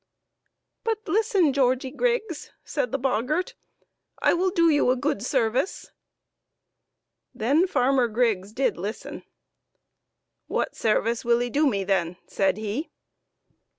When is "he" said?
12.57-12.89